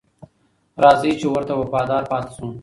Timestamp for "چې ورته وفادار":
1.19-2.03